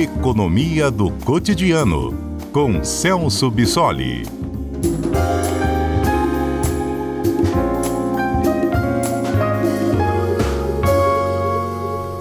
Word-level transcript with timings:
Economia 0.00 0.90
do 0.90 1.10
Cotidiano, 1.26 2.38
com 2.54 2.82
Celso 2.82 3.50
Bissoli. 3.50 4.22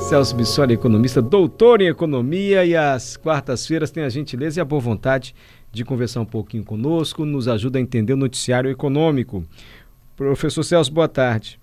Celso 0.01 0.35
Bissoli, 0.35 0.73
economista, 0.73 1.21
doutor 1.21 1.81
em 1.81 1.87
economia, 1.87 2.65
e 2.65 2.75
às 2.75 3.15
quartas-feiras 3.15 3.91
tem 3.91 4.03
a 4.03 4.09
gentileza 4.09 4.59
e 4.59 4.61
a 4.61 4.65
boa 4.65 4.81
vontade 4.81 5.33
de 5.71 5.85
conversar 5.85 6.19
um 6.19 6.25
pouquinho 6.25 6.65
conosco, 6.65 7.23
nos 7.23 7.47
ajuda 7.47 7.79
a 7.79 7.81
entender 7.81 8.11
o 8.11 8.17
noticiário 8.17 8.69
econômico. 8.69 9.45
Professor 10.17 10.63
Celso, 10.63 10.91
boa 10.91 11.07
tarde. 11.07 11.57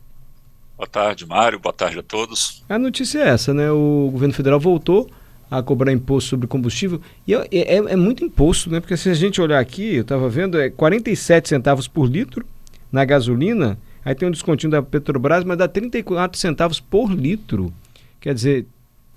Boa 0.78 0.88
tarde, 0.88 1.26
Mário. 1.26 1.58
Boa 1.58 1.74
tarde 1.74 1.98
a 1.98 2.02
todos. 2.02 2.64
A 2.70 2.78
notícia 2.78 3.18
é 3.18 3.28
essa, 3.28 3.52
né? 3.52 3.70
O 3.70 4.08
governo 4.10 4.32
federal 4.32 4.58
voltou 4.58 5.10
a 5.50 5.62
cobrar 5.62 5.92
imposto 5.92 6.30
sobre 6.30 6.46
combustível. 6.46 7.00
E 7.26 7.34
é, 7.34 7.46
é, 7.52 7.76
é 7.76 7.96
muito 7.96 8.24
imposto, 8.24 8.70
né? 8.70 8.80
Porque 8.80 8.96
se 8.96 9.08
a 9.08 9.14
gente 9.14 9.40
olhar 9.40 9.60
aqui, 9.60 9.96
eu 9.96 10.02
estava 10.02 10.28
vendo, 10.28 10.60
é 10.60 10.70
47 10.70 11.48
centavos 11.48 11.86
por 11.86 12.06
litro 12.06 12.44
na 12.90 13.04
gasolina, 13.04 13.78
aí 14.04 14.14
tem 14.14 14.28
um 14.28 14.32
descontinho 14.32 14.70
da 14.70 14.82
Petrobras, 14.82 15.44
mas 15.44 15.58
dá 15.58 15.68
34 15.68 16.38
centavos 16.38 16.80
por 16.80 17.12
litro. 17.12 17.72
Quer 18.20 18.34
dizer, 18.34 18.66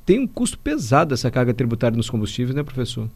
tem 0.05 0.19
um 0.19 0.27
custo 0.27 0.57
pesado 0.57 1.13
essa 1.13 1.31
carga 1.31 1.53
tributária 1.53 1.95
nos 1.95 2.09
combustíveis, 2.09 2.55
né, 2.55 2.63
professor? 2.63 3.09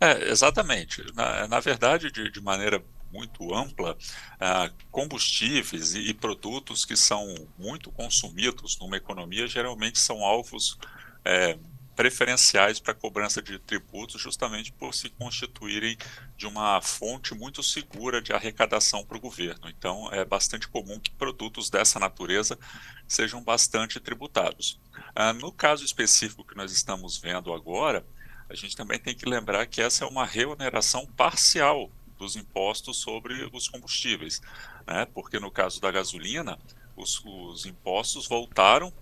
É, 0.00 0.30
exatamente. 0.30 1.04
Na, 1.14 1.46
na 1.48 1.60
verdade, 1.60 2.10
de, 2.10 2.30
de, 2.30 2.40
maneira 2.40 2.82
muito 3.12 3.54
ampla, 3.54 3.96
ah, 4.40 4.70
combustíveis 4.90 5.94
e, 5.94 6.10
e, 6.10 6.14
produtos 6.14 6.84
que 6.84 6.96
são 6.96 7.32
muito 7.56 7.90
consumidos 7.92 8.76
numa 8.78 8.96
economia 8.96 9.46
geralmente 9.46 10.00
são 10.00 10.24
alvos 10.24 10.76
é, 11.24 11.56
preferenciais 11.94 12.80
para 12.80 12.94
cobrança 12.94 13.40
de 13.40 13.58
tributos, 13.58 14.20
justamente 14.20 14.72
por 14.72 14.94
se 14.94 15.08
constituírem 15.10 15.96
de 16.36 16.46
uma 16.46 16.80
fonte 16.80 17.34
muito 17.34 17.62
segura 17.62 18.20
de 18.20 18.32
arrecadação 18.32 19.04
para 19.04 19.16
o 19.16 19.20
governo. 19.20 19.68
Então, 19.68 20.12
é 20.12 20.24
bastante 20.24 20.68
comum 20.68 20.98
que 20.98 21.10
produtos 21.10 21.70
dessa 21.70 21.98
natureza 21.98 22.58
sejam 23.06 23.42
bastante 23.42 24.00
tributados. 24.00 24.80
Ah, 25.14 25.32
no 25.32 25.52
caso 25.52 25.84
específico 25.84 26.44
que 26.44 26.56
nós 26.56 26.72
estamos 26.72 27.18
vendo 27.18 27.52
agora, 27.52 28.04
a 28.48 28.54
gente 28.54 28.76
também 28.76 28.98
tem 28.98 29.14
que 29.14 29.28
lembrar 29.28 29.66
que 29.66 29.80
essa 29.80 30.04
é 30.04 30.08
uma 30.08 30.24
reoneração 30.24 31.06
parcial 31.06 31.90
dos 32.18 32.36
impostos 32.36 32.98
sobre 32.98 33.48
os 33.52 33.68
combustíveis, 33.68 34.40
né? 34.86 35.06
porque 35.06 35.38
no 35.38 35.50
caso 35.50 35.80
da 35.80 35.90
gasolina, 35.90 36.58
os, 36.96 37.22
os 37.24 37.66
impostos 37.66 38.26
voltaram 38.26 38.92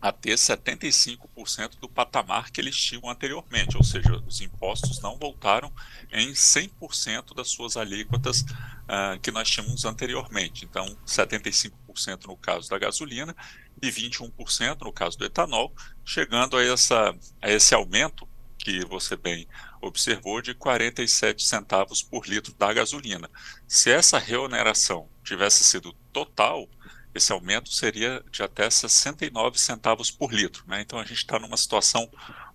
a 0.00 0.10
ter 0.10 0.34
75% 0.34 1.78
do 1.78 1.88
patamar 1.88 2.50
que 2.50 2.60
eles 2.60 2.76
tinham 2.76 3.08
anteriormente, 3.08 3.76
ou 3.76 3.84
seja, 3.84 4.12
os 4.26 4.40
impostos 4.40 5.00
não 5.00 5.18
voltaram 5.18 5.70
em 6.10 6.32
100% 6.32 7.34
das 7.34 7.48
suas 7.50 7.76
alíquotas 7.76 8.40
uh, 8.40 9.20
que 9.20 9.30
nós 9.30 9.50
tínhamos 9.50 9.84
anteriormente. 9.84 10.64
Então, 10.64 10.96
75% 11.06 12.26
no 12.26 12.36
caso 12.36 12.70
da 12.70 12.78
gasolina 12.78 13.36
e 13.82 13.90
21% 13.90 14.82
no 14.82 14.92
caso 14.92 15.18
do 15.18 15.24
etanol, 15.24 15.74
chegando 16.04 16.56
a, 16.56 16.64
essa, 16.64 17.14
a 17.42 17.50
esse 17.50 17.74
aumento 17.74 18.26
que 18.58 18.84
você 18.84 19.16
bem 19.16 19.48
observou 19.80 20.42
de 20.42 20.54
47 20.54 21.42
centavos 21.44 22.02
por 22.02 22.26
litro 22.26 22.54
da 22.54 22.72
gasolina. 22.72 23.30
Se 23.66 23.90
essa 23.90 24.18
reoneração 24.18 25.08
tivesse 25.24 25.64
sido 25.64 25.92
total, 26.12 26.68
esse 27.14 27.32
aumento 27.32 27.72
seria 27.72 28.22
de 28.30 28.42
até 28.42 28.68
69 28.68 29.58
centavos 29.58 30.10
por 30.10 30.32
litro. 30.32 30.64
Né? 30.66 30.80
Então 30.80 30.98
a 30.98 31.04
gente 31.04 31.18
está 31.18 31.38
numa 31.38 31.56
situação 31.56 32.10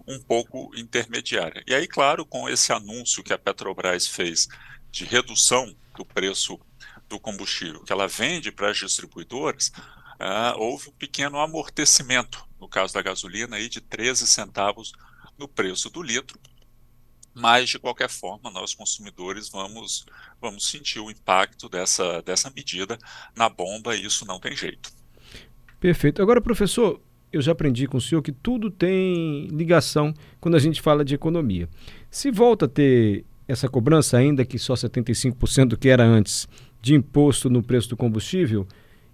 um 0.07 0.19
pouco 0.19 0.71
intermediária. 0.75 1.63
E 1.67 1.73
aí, 1.73 1.87
claro, 1.87 2.25
com 2.25 2.47
esse 2.47 2.71
anúncio 2.71 3.23
que 3.23 3.33
a 3.33 3.37
Petrobras 3.37 4.07
fez 4.07 4.47
de 4.91 5.03
redução 5.03 5.75
do 5.95 6.05
preço 6.05 6.59
do 7.07 7.19
combustível 7.19 7.83
que 7.83 7.91
ela 7.91 8.07
vende 8.07 8.51
para 8.51 8.69
as 8.71 8.77
distribuidoras, 8.77 9.71
uh, 10.19 10.57
houve 10.57 10.89
um 10.89 10.93
pequeno 10.93 11.39
amortecimento, 11.39 12.47
no 12.59 12.67
caso 12.67 12.93
da 12.93 13.01
gasolina, 13.01 13.57
aí, 13.57 13.69
de 13.69 13.81
13 13.81 14.27
centavos 14.27 14.93
no 15.37 15.47
preço 15.47 15.89
do 15.89 16.01
litro, 16.01 16.39
mas 17.35 17.69
de 17.69 17.77
qualquer 17.77 18.09
forma 18.09 18.49
nós 18.49 18.73
consumidores 18.73 19.49
vamos 19.49 20.05
vamos 20.41 20.67
sentir 20.67 20.99
o 20.99 21.11
impacto 21.11 21.67
dessa 21.67 22.21
dessa 22.21 22.49
medida 22.55 22.97
na 23.35 23.49
bomba 23.49 23.95
e 23.95 24.05
isso 24.05 24.25
não 24.25 24.39
tem 24.39 24.55
jeito. 24.55 24.89
Perfeito. 25.79 26.21
Agora, 26.21 26.41
professor, 26.41 26.99
eu 27.31 27.41
já 27.41 27.51
aprendi 27.51 27.87
com 27.87 27.97
o 27.97 28.01
senhor 28.01 28.21
que 28.21 28.31
tudo 28.31 28.71
tem 28.71 29.47
ligação 29.47 30.13
quando 30.39 30.55
a 30.55 30.59
gente 30.59 30.81
fala 30.81 31.03
de 31.03 31.13
economia. 31.13 31.67
Se 32.09 32.31
volta 32.31 32.65
a 32.65 32.69
ter 32.69 33.25
essa 33.47 33.67
cobrança 33.67 34.17
ainda 34.17 34.45
que 34.45 34.57
só 34.57 34.73
75% 34.73 35.65
do 35.65 35.77
que 35.77 35.89
era 35.89 36.03
antes 36.03 36.47
de 36.81 36.95
imposto 36.95 37.49
no 37.49 37.61
preço 37.61 37.89
do 37.89 37.97
combustível, 37.97 38.67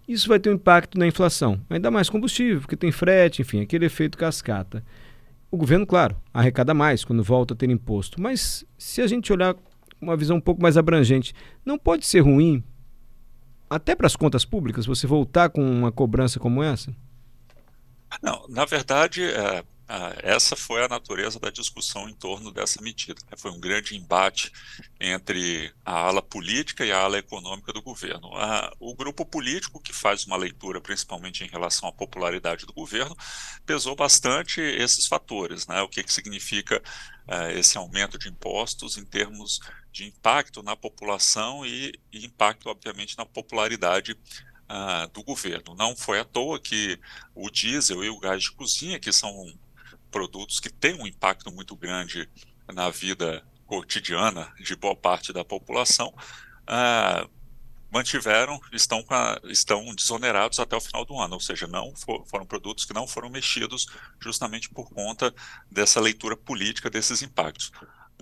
isso 0.08 0.28
vai 0.28 0.40
ter 0.40 0.50
um 0.50 0.54
impacto 0.54 0.98
na 0.98 1.08
inflação. 1.08 1.60
Ainda 1.70 1.90
mais 1.90 2.10
combustível, 2.10 2.62
porque 2.62 2.76
tem 2.76 2.92
frete, 2.92 3.42
enfim, 3.42 3.62
aquele 3.62 3.86
efeito 3.86 4.18
cascata. 4.18 4.84
O 5.51 5.57
governo, 5.57 5.85
claro, 5.85 6.16
arrecada 6.34 6.73
mais 6.73 7.03
quando 7.03 7.22
volta 7.22 7.53
a 7.53 7.57
ter 7.57 7.69
imposto, 7.69 8.22
mas 8.22 8.66
se 8.78 9.01
a 9.01 9.07
gente 9.07 9.34
olhar 9.34 9.53
uma 10.00 10.16
visão 10.16 10.38
um 10.38 10.41
pouco 10.41 10.62
mais 10.62 10.78
abrangente, 10.78 11.34
não 11.66 11.78
pode 11.78 12.06
ser 12.06 12.22
ruim, 12.22 12.63
até 13.69 13.94
para 13.95 14.07
as 14.07 14.16
contas 14.16 14.45
públicas, 14.45 14.85
você 14.85 15.06
voltar 15.06 15.50
com 15.50 15.62
uma 15.62 15.91
cobrança 15.91 16.39
como 16.39 16.63
essa? 16.63 16.95
Não, 18.23 18.45
na 18.50 18.66
verdade, 18.66 19.23
é, 19.23 19.63
ah, 19.94 20.16
essa 20.24 20.56
foi 20.56 20.81
a 20.81 20.88
natureza 20.88 21.38
da 21.38 21.50
discussão 21.50 22.07
em 22.07 22.13
torno 22.13 22.50
dessa 22.50 22.81
medida. 22.81 23.22
Né? 23.29 23.35
Foi 23.35 23.52
um 23.52 23.59
grande 23.59 23.94
embate 23.94 24.50
entre 24.97 25.74
a 25.84 25.91
ala 25.91 26.22
política 26.22 26.85
e 26.85 26.94
a 26.94 27.00
ala 27.02 27.18
econômica 27.18 27.74
do 27.74 27.81
governo. 27.81 28.30
Ah, 28.38 28.72
o 28.80 28.96
grupo 28.96 29.25
político, 29.25 29.81
que 29.81 29.91
faz 29.91 30.25
uma 30.25 30.38
leitura 30.38 30.80
principalmente 30.80 31.44
em 31.44 31.47
relação 31.47 31.90
à 31.90 31.91
popularidade 31.91 32.66
do 32.66 32.72
governo, 32.72 33.13
pesou 33.66 33.94
bastante 33.94 34.62
esses 34.62 35.07
fatores. 35.07 35.68
Né? 35.68 35.81
O 35.81 35.90
que, 35.90 36.01
que 36.03 36.13
significa 36.13 36.81
ah, 37.28 37.51
esse 37.51 37.78
aumento 37.78 38.18
de 38.18 38.30
impostos 38.30 38.97
em 38.97 39.03
termos 39.03 39.59
de 39.91 40.06
impacto 40.06 40.63
na 40.63 40.74
população 40.74 41.66
e, 41.66 41.91
e 42.13 42.25
impacto, 42.25 42.69
obviamente, 42.69 43.18
na 43.18 43.25
popularidade 43.25 44.18
do 45.13 45.22
governo. 45.22 45.75
Não 45.75 45.94
foi 45.97 46.22
à 46.22 46.24
toa 46.24 46.57
que 46.57 46.97
o 47.35 47.50
diesel 47.50 48.06
e 48.06 48.09
o 48.09 48.18
gás 48.18 48.41
de 48.41 48.53
cozinha, 48.53 48.97
que 49.01 49.12
são 49.12 49.53
produtos 50.12 50.60
que 50.60 50.70
têm 50.70 50.94
um 50.94 51.08
impacto 51.08 51.52
muito 51.52 51.76
grande 51.76 52.30
na 52.72 52.90
vida 52.90 53.44
cotidiana 53.66 54.54
de 54.60 54.76
boa 54.76 54.96
parte 54.96 55.32
da 55.32 55.46
população, 55.46 56.14
ah, 56.68 57.28
mantiveram, 57.92 58.60
estão, 58.72 59.04
a, 59.10 59.40
estão 59.46 59.94
desonerados 59.94 60.60
até 60.60 60.76
o 60.76 60.82
final 60.82 61.06
do 61.06 61.20
ano, 61.20 61.34
ou 61.34 61.40
seja, 61.40 61.68
não 61.68 61.94
for, 61.96 62.26
foram 62.26 62.46
produtos 62.46 62.86
que 62.86 62.94
não 62.94 63.06
foram 63.06 63.30
mexidos 63.30 63.88
justamente 64.20 64.70
por 64.70 64.90
conta 64.90 65.34
dessa 65.70 66.00
leitura 66.00 66.38
política 66.38 66.90
desses 66.90 67.22
impactos. 67.22 67.72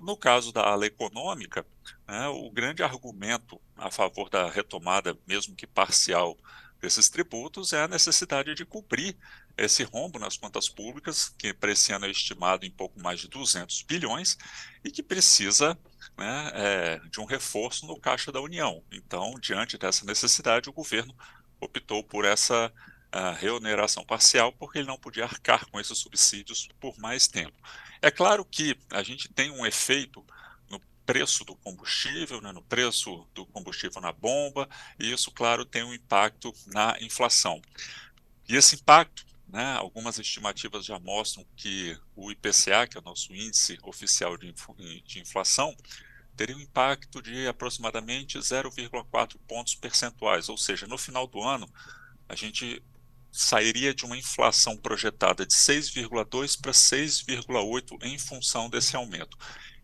No 0.02 0.18
caso 0.18 0.52
da 0.52 0.64
ala 0.64 0.86
econômica, 0.86 1.66
né, 2.08 2.28
o 2.30 2.50
grande 2.50 2.82
argumento 2.82 3.62
a 3.78 3.92
favor 3.92 4.30
da 4.30 4.50
retomada, 4.50 5.16
mesmo 5.28 5.56
que 5.56 5.68
parcial, 5.68 6.38
desses 6.80 7.10
tributos 7.10 7.74
é 7.74 7.84
a 7.84 7.88
necessidade 7.88 8.56
de 8.56 8.66
cobrir 8.66 9.18
esse 9.58 9.84
rombo 9.84 10.18
nas 10.18 10.38
contas 10.38 10.70
públicas, 10.70 11.34
que 11.38 11.54
para 11.54 11.72
esse 11.72 11.92
ano 11.92 12.06
é 12.06 12.12
estimado 12.12 12.66
em 12.66 12.72
pouco 12.72 13.00
mais 13.02 13.20
de 13.20 13.28
200 13.28 13.84
bilhões, 13.84 14.38
e 14.84 14.90
que 14.90 15.04
precisa 15.04 15.78
né, 16.18 16.52
é, 16.54 17.00
de 17.10 17.20
um 17.20 17.26
reforço 17.26 17.86
no 17.86 18.00
caixa 18.00 18.32
da 18.32 18.42
União. 18.42 18.84
Então, 18.92 19.36
diante 19.40 19.78
dessa 19.78 20.06
necessidade, 20.06 20.70
o 20.70 20.74
governo 20.74 21.14
optou 21.60 22.04
por 22.04 22.26
essa 22.26 22.72
reoneração 23.40 24.06
parcial, 24.06 24.54
porque 24.54 24.78
ele 24.78 24.88
não 24.88 24.98
podia 24.98 25.24
arcar 25.24 25.66
com 25.70 25.80
esses 25.80 25.98
subsídios 25.98 26.70
por 26.80 26.98
mais 27.00 27.28
tempo. 27.28 27.56
É 28.02 28.12
claro 28.12 28.46
que 28.46 28.78
a 28.92 29.02
gente 29.02 29.28
tem 29.30 29.50
um 29.50 29.66
efeito 29.66 30.24
preço 31.10 31.44
do 31.44 31.56
combustível, 31.56 32.40
né, 32.40 32.52
no 32.52 32.62
preço 32.62 33.28
do 33.34 33.44
combustível 33.48 34.00
na 34.00 34.12
bomba, 34.12 34.70
e 35.00 35.12
isso, 35.12 35.32
claro, 35.32 35.66
tem 35.66 35.82
um 35.84 35.92
impacto 35.92 36.54
na 36.68 36.96
inflação. 37.02 37.60
E 38.48 38.56
esse 38.56 38.76
impacto, 38.76 39.26
né, 39.48 39.74
algumas 39.74 40.20
estimativas 40.20 40.86
já 40.86 41.00
mostram 41.00 41.44
que 41.56 41.98
o 42.16 42.32
IPCA, 42.32 42.86
que 42.88 42.96
é 42.96 43.02
o 43.02 43.04
nosso 43.04 43.34
índice 43.34 43.80
oficial 43.82 44.38
de, 44.38 44.54
de 45.04 45.20
inflação, 45.20 45.76
teria 46.38 46.56
um 46.56 46.62
impacto 46.62 47.24
de 47.24 47.48
aproximadamente 47.48 48.38
0,4 48.38 49.36
pontos 49.48 49.74
percentuais, 49.74 50.48
ou 50.48 50.60
seja, 50.60 50.86
no 50.86 50.98
final 50.98 51.26
do 51.26 51.42
ano, 51.42 51.68
a 52.28 52.36
gente 52.36 52.84
sairia 53.32 53.96
de 53.96 54.06
uma 54.06 54.18
inflação 54.18 54.78
projetada 54.78 55.44
de 55.44 55.56
6,2 55.56 56.60
para 56.62 56.72
6,8 56.72 57.98
em 58.04 58.20
função 58.20 58.70
desse 58.70 58.96
aumento. 58.96 59.36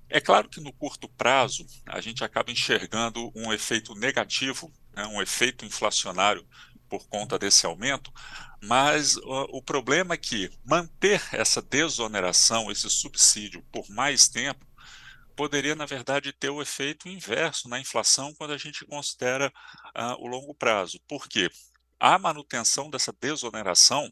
É 0.09 0.21
claro 0.21 0.47
que 0.47 0.61
no 0.61 0.71
curto 0.71 1.09
prazo 1.09 1.65
a 1.85 1.99
gente 1.99 2.23
acaba 2.23 2.51
enxergando 2.51 3.31
um 3.35 3.51
efeito 3.51 3.95
negativo, 3.95 4.71
né, 4.93 5.05
um 5.07 5.21
efeito 5.21 5.65
inflacionário 5.65 6.47
por 6.87 7.07
conta 7.07 7.39
desse 7.39 7.65
aumento, 7.65 8.13
mas 8.61 9.17
o 9.17 9.61
problema 9.61 10.13
é 10.13 10.17
que 10.17 10.49
manter 10.63 11.21
essa 11.33 11.61
desoneração, 11.61 12.71
esse 12.71 12.89
subsídio 12.89 13.63
por 13.71 13.89
mais 13.89 14.27
tempo, 14.27 14.65
poderia, 15.35 15.75
na 15.75 15.85
verdade, 15.85 16.31
ter 16.31 16.49
o 16.49 16.61
efeito 16.61 17.09
inverso 17.09 17.67
na 17.67 17.79
inflação 17.79 18.33
quando 18.35 18.53
a 18.53 18.57
gente 18.57 18.85
considera 18.85 19.51
uh, 19.95 20.23
o 20.23 20.27
longo 20.27 20.55
prazo. 20.55 20.99
Por 21.07 21.27
quê? 21.27 21.49
A 21.99 22.17
manutenção 22.17 22.89
dessa 22.89 23.13
desoneração 23.19 24.09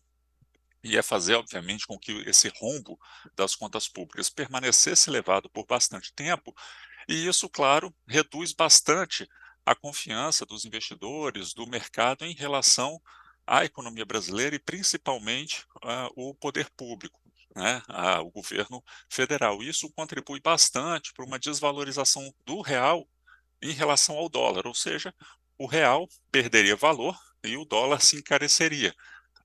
ia 0.83 1.01
fazer, 1.01 1.35
obviamente, 1.35 1.87
com 1.87 1.97
que 1.97 2.11
esse 2.27 2.51
rombo 2.57 2.99
das 3.35 3.55
contas 3.55 3.87
públicas 3.87 4.29
permanecesse 4.29 5.09
elevado 5.09 5.49
por 5.49 5.65
bastante 5.65 6.13
tempo, 6.13 6.53
e 7.07 7.27
isso, 7.27 7.49
claro, 7.49 7.93
reduz 8.07 8.53
bastante 8.53 9.27
a 9.65 9.73
confiança 9.73 10.45
dos 10.45 10.65
investidores, 10.65 11.53
do 11.53 11.65
mercado 11.67 12.25
em 12.25 12.33
relação 12.33 13.01
à 13.47 13.63
economia 13.65 14.05
brasileira 14.05 14.55
e 14.55 14.59
principalmente 14.59 15.65
uh, 15.83 16.09
o 16.15 16.35
poder 16.35 16.69
público, 16.75 17.19
né, 17.55 17.81
uh, 17.89 18.21
o 18.21 18.31
governo 18.31 18.83
federal. 19.09 19.61
Isso 19.61 19.91
contribui 19.93 20.39
bastante 20.41 21.13
para 21.13 21.25
uma 21.25 21.39
desvalorização 21.39 22.33
do 22.45 22.61
real 22.61 23.07
em 23.61 23.71
relação 23.71 24.17
ao 24.17 24.27
dólar, 24.27 24.67
ou 24.67 24.73
seja, 24.73 25.13
o 25.57 25.65
real 25.65 26.07
perderia 26.31 26.75
valor 26.75 27.17
e 27.43 27.55
o 27.55 27.65
dólar 27.65 28.01
se 28.01 28.17
encareceria, 28.17 28.93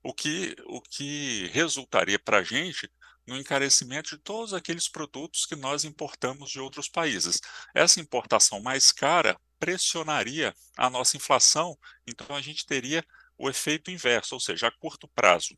o 0.03 0.13
que, 0.13 0.55
o 0.67 0.81
que 0.81 1.49
resultaria 1.53 2.19
para 2.19 2.39
a 2.39 2.43
gente 2.43 2.91
no 3.27 3.37
encarecimento 3.37 4.17
de 4.17 4.23
todos 4.23 4.55
aqueles 4.55 4.89
produtos 4.89 5.45
que 5.45 5.55
nós 5.55 5.85
importamos 5.85 6.51
de 6.51 6.59
outros 6.59 6.89
países. 6.89 7.41
Essa 7.75 8.01
importação 8.01 8.61
mais 8.61 8.91
cara 8.91 9.39
pressionaria 9.59 10.55
a 10.77 10.89
nossa 10.89 11.17
inflação, 11.17 11.77
então 12.07 12.35
a 12.35 12.41
gente 12.41 12.65
teria 12.65 13.05
o 13.37 13.51
efeito 13.51 13.91
inverso, 13.91 14.35
ou 14.35 14.41
seja, 14.41 14.69
a 14.69 14.71
curto 14.71 15.07
prazo. 15.09 15.55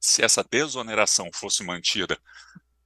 Se 0.00 0.22
essa 0.22 0.42
desoneração 0.42 1.30
fosse 1.32 1.62
mantida, 1.62 2.18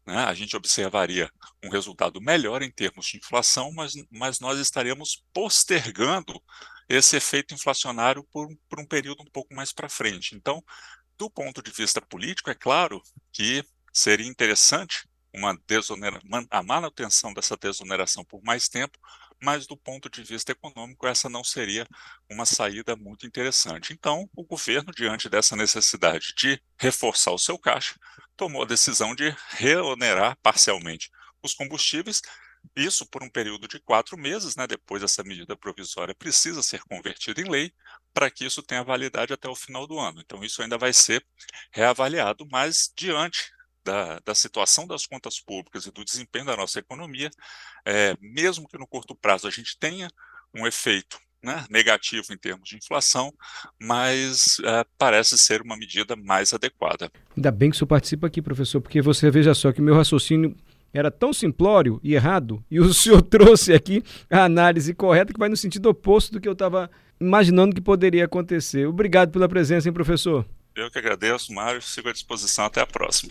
né, 0.07 0.25
a 0.25 0.35
gente 0.35 0.57
observaria 0.57 1.31
um 1.63 1.71
resultado 1.71 2.21
melhor 2.21 2.63
em 2.63 2.71
termos 2.71 3.07
de 3.07 3.17
inflação, 3.17 3.73
mas, 3.73 3.95
mas 4.11 4.41
nós 4.41 4.59
estaríamos 4.59 5.25
postergando 5.33 6.41
esse 6.93 7.17
efeito 7.17 7.55
inflacionário 7.55 8.23
por, 8.31 8.49
por 8.69 8.79
um 8.79 8.87
período 8.87 9.23
um 9.23 9.31
pouco 9.31 9.55
mais 9.55 9.73
para 9.73 9.89
frente. 9.89 10.35
Então, 10.35 10.63
do 11.17 11.31
ponto 11.31 11.63
de 11.63 11.71
vista 11.71 12.03
político, 12.03 12.51
é 12.51 12.55
claro 12.55 13.03
que 13.33 13.65
seria 13.93 14.27
interessante 14.27 15.09
uma 15.35 15.59
a 16.51 16.63
manutenção 16.63 17.33
dessa 17.33 17.57
desoneração 17.57 18.23
por 18.23 18.43
mais 18.43 18.69
tempo, 18.69 18.99
mas 19.43 19.67
do 19.67 19.77
ponto 19.77 20.11
de 20.11 20.23
vista 20.23 20.53
econômico, 20.53 21.07
essa 21.07 21.31
não 21.31 21.43
seria 21.43 21.87
uma 22.31 22.45
saída 22.45 22.95
muito 22.95 23.27
interessante. 23.27 23.95
Então, 23.95 24.29
o 24.37 24.45
governo, 24.45 24.93
diante 24.93 25.31
dessa 25.31 25.57
necessidade 25.57 26.35
de 26.37 26.63
reforçar 26.79 27.33
o 27.33 27.39
seu 27.39 27.59
caixa, 27.59 27.95
tomou 28.37 28.63
a 28.63 28.67
decisão 28.67 29.15
de 29.15 29.35
reonerar 29.49 30.37
parcialmente 30.43 31.11
os 31.43 31.55
combustíveis, 31.55 32.21
isso 32.77 33.07
por 33.07 33.23
um 33.23 33.29
período 33.29 33.69
de 33.69 33.81
quatro 33.81 34.17
meses, 34.17 34.57
né? 34.57 34.67
depois 34.67 35.03
essa 35.03 35.23
medida 35.23 35.57
provisória 35.57 36.15
precisa 36.15 36.63
ser 36.63 36.83
convertida 36.85 37.41
em 37.41 37.49
lei 37.49 37.73
para 38.15 38.31
que 38.31 38.45
isso 38.45 38.63
tenha 38.63 38.83
validade 38.83 39.33
até 39.33 39.49
o 39.49 39.55
final 39.55 39.87
do 39.87 39.99
ano. 39.99 40.21
Então, 40.21 40.43
isso 40.43 40.63
ainda 40.63 40.79
vai 40.79 40.93
ser 40.93 41.25
reavaliado, 41.73 42.47
mas 42.51 42.93
diante 42.97 43.51
da, 43.85 44.21
da, 44.21 44.35
situação 44.35 44.87
das 44.87 45.07
contas 45.07 45.41
públicas 45.41 45.87
e 45.87 45.91
do 45.91 46.05
desempenho 46.05 46.45
da 46.45 46.57
nossa 46.57 46.79
economia, 46.79 47.31
é, 47.85 48.17
mesmo 48.21 48.69
que 48.69 48.79
no 48.79 48.87
curto 48.87 49.15
prazo 49.15 49.47
a 49.49 49.51
gente 49.51 49.77
tenha 49.79 50.09
um 50.55 50.67
efeito 50.67 51.19
né, 51.43 51.65
negativo 51.69 52.33
em 52.33 52.39
termos 52.39 52.69
de 52.69 52.77
inflação, 52.77 53.33
mas 53.81 54.59
é, 54.65 54.85
parece 54.97 55.37
ser 55.37 55.61
uma 55.61 55.77
medida 55.77 56.15
mais 56.15 56.53
adequada. 56.53 57.11
Ainda 57.37 57.51
bem 57.51 57.71
que 57.71 57.77
o 57.77 57.79
senhor 57.79 57.89
participa 57.89 58.29
aqui, 58.29 58.41
professor, 58.41 58.81
porque 58.81 59.03
você 59.03 59.31
veja 59.31 59.53
só 59.53 59.73
que 59.73 59.81
meu 59.81 59.95
raciocínio 59.95 60.57
era 60.93 61.11
tão 61.11 61.33
simplório 61.33 62.01
e 62.03 62.15
errado, 62.15 62.63
e 62.71 62.81
o 62.81 62.93
senhor 62.95 63.23
trouxe 63.23 63.73
aqui 63.73 64.03
a 64.31 64.45
análise 64.45 64.95
correta 64.95 65.33
que 65.33 65.39
vai 65.39 65.49
no 65.49 65.57
sentido 65.57 65.89
oposto 65.89 66.33
do 66.33 66.41
que 66.41 66.49
eu 66.49 66.53
estava 66.53 66.91
imaginando 67.21 67.75
que 67.75 67.81
poderia 67.81 68.25
acontecer. 68.25 68.87
Obrigado 68.87 69.31
pela 69.31 69.49
presença, 69.49 69.89
hein, 69.89 69.95
professor? 69.95 70.45
Eu 70.75 70.91
que 70.91 70.99
agradeço, 70.99 71.53
Mário. 71.53 71.83
Sigo 71.83 72.09
à 72.09 72.13
disposição. 72.13 72.65
Até 72.65 72.81
a 72.81 72.87
próxima. 72.87 73.31